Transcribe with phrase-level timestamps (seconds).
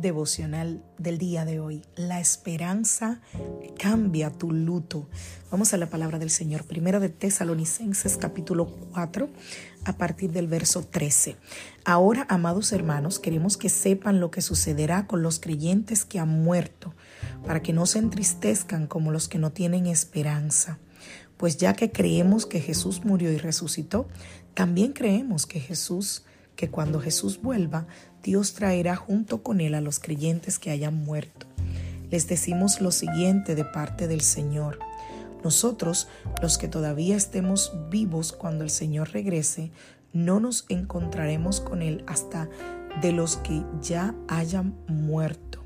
[0.00, 1.82] Devocional del día de hoy.
[1.94, 3.20] La esperanza
[3.78, 5.08] cambia tu luto.
[5.50, 6.64] Vamos a la palabra del Señor.
[6.64, 9.28] Primera de Tesalonicenses capítulo 4
[9.84, 11.36] a partir del verso 13.
[11.84, 16.94] Ahora, amados hermanos, queremos que sepan lo que sucederá con los creyentes que han muerto,
[17.46, 20.78] para que no se entristezcan como los que no tienen esperanza.
[21.36, 24.08] Pues ya que creemos que Jesús murió y resucitó,
[24.54, 26.24] también creemos que Jesús
[26.60, 27.86] que cuando Jesús vuelva,
[28.22, 31.46] Dios traerá junto con él a los creyentes que hayan muerto.
[32.10, 34.78] Les decimos lo siguiente de parte del Señor.
[35.42, 36.06] Nosotros,
[36.42, 39.70] los que todavía estemos vivos cuando el Señor regrese,
[40.12, 42.50] no nos encontraremos con Él hasta
[43.00, 45.60] de los que ya hayan muerto.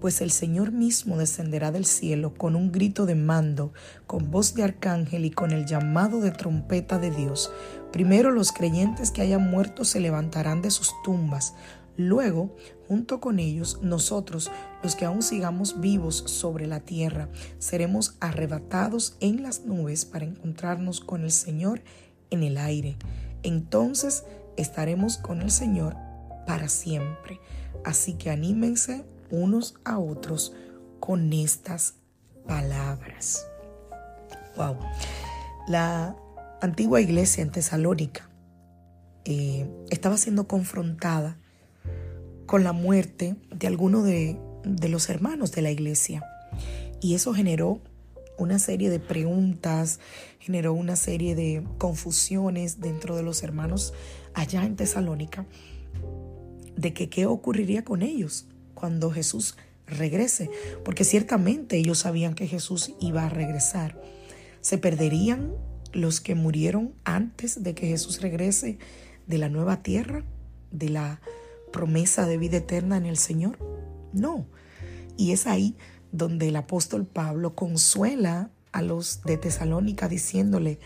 [0.00, 3.72] Pues el Señor mismo descenderá del cielo con un grito de mando,
[4.06, 7.52] con voz de arcángel y con el llamado de trompeta de Dios.
[7.92, 11.54] Primero los creyentes que hayan muerto se levantarán de sus tumbas.
[11.98, 12.56] Luego,
[12.88, 14.50] junto con ellos, nosotros,
[14.82, 21.00] los que aún sigamos vivos sobre la tierra, seremos arrebatados en las nubes para encontrarnos
[21.00, 21.82] con el Señor
[22.30, 22.96] en el aire.
[23.42, 24.24] Entonces
[24.56, 25.94] estaremos con el Señor
[26.50, 27.38] para siempre.
[27.84, 30.52] Así que anímense unos a otros
[30.98, 31.94] con estas
[32.44, 33.46] palabras.
[34.56, 34.76] Wow.
[35.68, 36.16] La
[36.60, 38.28] antigua iglesia en Tesalónica
[39.24, 41.38] eh, estaba siendo confrontada
[42.46, 46.24] con la muerte de alguno de, de los hermanos de la iglesia.
[47.00, 47.80] Y eso generó
[48.38, 50.00] una serie de preguntas,
[50.40, 53.94] generó una serie de confusiones dentro de los hermanos
[54.34, 55.46] allá en Tesalónica
[56.80, 60.50] de que qué ocurriría con ellos cuando Jesús regrese,
[60.84, 64.00] porque ciertamente ellos sabían que Jesús iba a regresar.
[64.60, 65.52] ¿Se perderían
[65.92, 68.78] los que murieron antes de que Jesús regrese
[69.26, 70.24] de la nueva tierra,
[70.70, 71.20] de la
[71.72, 73.58] promesa de vida eterna en el Señor?
[74.12, 74.46] No.
[75.16, 75.76] Y es ahí
[76.12, 80.78] donde el apóstol Pablo consuela a los de Tesalónica diciéndole,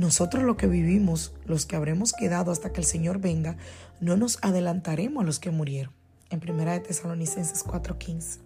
[0.00, 3.58] nosotros lo que vivimos, los que habremos quedado hasta que el Señor venga,
[4.00, 5.92] no nos adelantaremos a los que murieron.
[6.30, 8.38] En 1 de Tesalonicenses 4:15.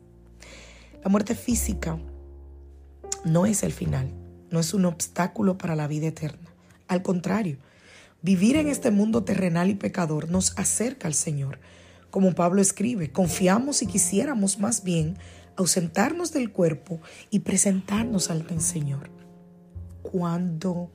[1.04, 1.96] La muerte física
[3.24, 4.10] no es el final,
[4.50, 6.50] no es un obstáculo para la vida eterna.
[6.88, 7.58] Al contrario,
[8.20, 11.60] vivir en este mundo terrenal y pecador nos acerca al Señor.
[12.10, 15.18] Como Pablo escribe, confiamos y quisiéramos más bien
[15.54, 17.00] ausentarnos del cuerpo
[17.30, 19.08] y presentarnos al Señor.
[20.02, 20.90] Cuando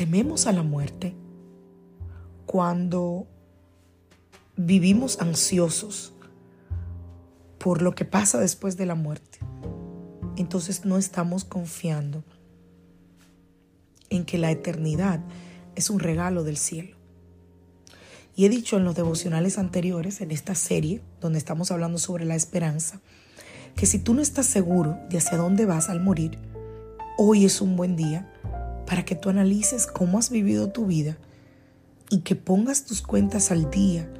[0.00, 1.14] tememos a la muerte,
[2.46, 3.26] cuando
[4.56, 6.14] vivimos ansiosos
[7.58, 9.40] por lo que pasa después de la muerte,
[10.38, 12.24] entonces no estamos confiando
[14.08, 15.20] en que la eternidad
[15.74, 16.96] es un regalo del cielo.
[18.34, 22.36] Y he dicho en los devocionales anteriores, en esta serie, donde estamos hablando sobre la
[22.36, 23.02] esperanza,
[23.76, 26.38] que si tú no estás seguro de hacia dónde vas al morir,
[27.18, 28.32] hoy es un buen día
[28.90, 31.16] para que tú analices cómo has vivido tu vida
[32.08, 34.12] y que pongas tus cuentas al día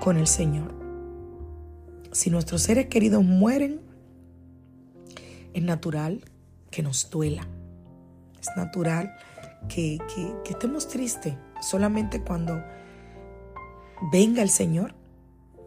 [0.00, 0.74] con el Señor.
[2.10, 3.82] Si nuestros seres queridos mueren,
[5.52, 6.24] es natural
[6.70, 7.46] que nos duela.
[8.40, 9.14] Es natural
[9.68, 9.98] que,
[10.42, 11.34] que estemos tristes.
[11.60, 12.64] Solamente cuando
[14.10, 14.94] venga el Señor,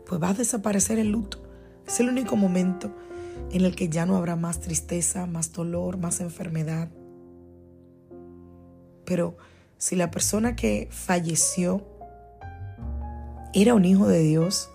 [0.07, 1.43] pues va a desaparecer el luto.
[1.85, 2.91] Es el único momento
[3.51, 6.89] en el que ya no habrá más tristeza, más dolor, más enfermedad,
[9.05, 9.38] pero
[9.78, 11.85] si la persona que falleció
[13.53, 14.70] era un hijo de Dios,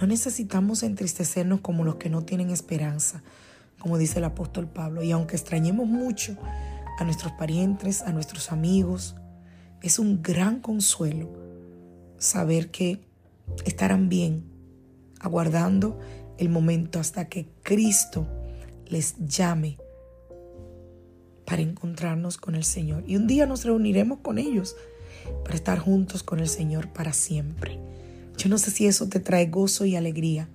[0.00, 3.22] no necesitamos entristecernos como los que no tienen esperanza,
[3.78, 5.02] como dice el apóstol Pablo.
[5.02, 6.36] Y aunque extrañemos mucho
[6.98, 9.16] a nuestros parientes, a nuestros amigos,
[9.82, 11.30] es un gran consuelo
[12.18, 13.06] saber que
[13.64, 14.44] estarán bien,
[15.20, 15.98] aguardando
[16.38, 18.26] el momento hasta que Cristo
[18.86, 19.78] les llame
[21.44, 23.04] para encontrarnos con el Señor.
[23.06, 24.76] Y un día nos reuniremos con ellos
[25.42, 27.78] para estar juntos con el Señor para siempre.
[28.36, 30.48] Yo no sé si eso te trae gozo y alegría,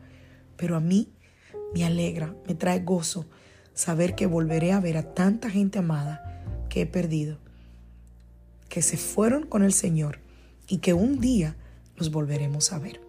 [0.57, 1.09] pero a mí
[1.74, 3.25] me alegra, me trae gozo
[3.74, 7.38] saber que volveré a ver a tanta gente amada que he perdido,
[8.68, 10.19] que se fueron con el Señor
[10.68, 11.56] y que un día
[11.95, 13.01] los volveremos a ver.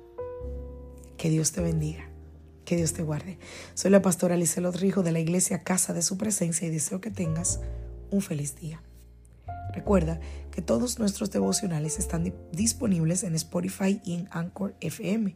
[1.16, 2.09] Que Dios te bendiga.
[2.70, 3.36] Que Dios te guarde.
[3.74, 7.10] Soy la pastora Lizelot Rijo de la iglesia Casa de Su Presencia y deseo que
[7.10, 7.58] tengas
[8.12, 8.80] un feliz día.
[9.74, 10.20] Recuerda
[10.52, 15.34] que todos nuestros devocionales están disponibles en Spotify y en Anchor FM.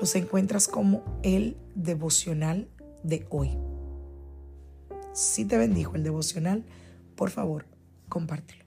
[0.00, 2.66] Los encuentras como el devocional
[3.04, 3.56] de hoy.
[5.12, 6.64] Si te bendijo el devocional,
[7.14, 7.66] por favor,
[8.08, 8.61] compártelo.